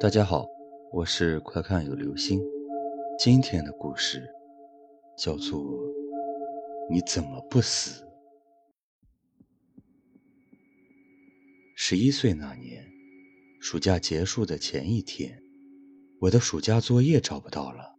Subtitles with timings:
[0.00, 0.46] 大家好，
[0.92, 2.40] 我是快看有流星。
[3.18, 4.24] 今天的故事
[5.16, 5.60] 叫做
[6.88, 8.04] 《你怎么不死》。
[11.74, 12.86] 十一岁那年，
[13.60, 15.42] 暑假结束的前一天，
[16.20, 17.96] 我的暑假作业找不到了。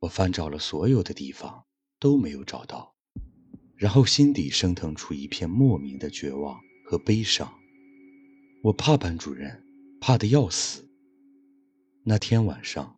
[0.00, 1.64] 我翻找了所有的地方，
[2.00, 2.96] 都没有找到，
[3.76, 7.48] 然后心底升腾出一片莫名的绝望和悲伤。
[8.64, 9.64] 我怕班主任，
[10.00, 10.85] 怕得要死。
[12.08, 12.96] 那天晚上，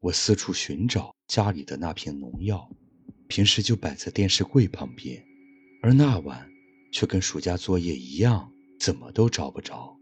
[0.00, 2.68] 我四处寻找家里的那瓶农药，
[3.28, 5.24] 平时就摆在电视柜旁边，
[5.80, 6.50] 而那晚
[6.90, 9.96] 却跟暑假作业一样，怎么都找不着。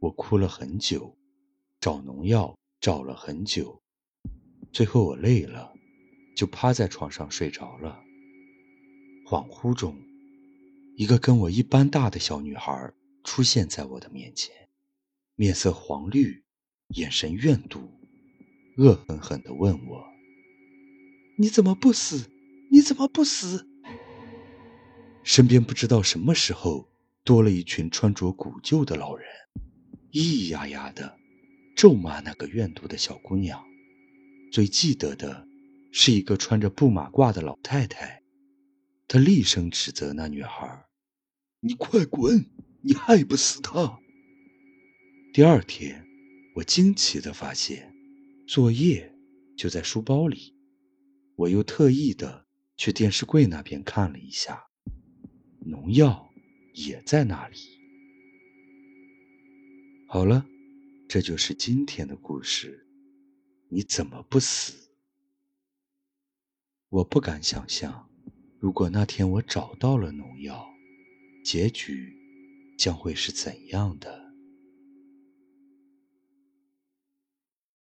[0.00, 1.14] 我哭了很久，
[1.78, 3.78] 找农药找了很久。
[4.72, 5.70] 最后我累了，
[6.34, 8.00] 就趴在床上睡着了。
[9.26, 9.94] 恍惚中，
[10.96, 14.54] 一个跟我一般大的小女孩出现在我的面前，
[15.34, 16.43] 面色黄绿，
[16.94, 17.90] 眼神怨毒，
[18.76, 20.06] 恶狠狠地问我
[21.36, 22.30] ：“你怎么不死？
[22.70, 23.66] 你怎么不死？”
[25.24, 26.88] 身边不知道什么时候
[27.24, 29.26] 多了一群穿着古旧的老人，
[30.12, 31.18] 咿咿呀呀的
[31.74, 33.64] 咒骂那个怨毒的小姑娘。
[34.52, 35.48] 最记得的
[35.90, 38.22] 是一个穿着布马褂的老太太，
[39.08, 40.84] 她厉声指责那女孩
[41.58, 42.46] ：“你快滚！
[42.82, 43.98] 你害不死她。”
[45.34, 46.03] 第二天，
[46.54, 47.92] 我惊奇地发现，
[48.46, 49.12] 作业
[49.56, 50.54] 就在书包里。
[51.34, 52.46] 我又特意的
[52.76, 54.64] 去电视柜那边看了一下，
[55.66, 56.30] 农药
[56.72, 57.58] 也在那里。
[60.06, 60.46] 好了，
[61.08, 62.86] 这就是今天的故事。
[63.68, 64.92] 你怎么不死？
[66.88, 68.08] 我不敢想象，
[68.60, 70.72] 如果那天我找到了农药，
[71.44, 72.16] 结局
[72.78, 74.23] 将会是怎样的。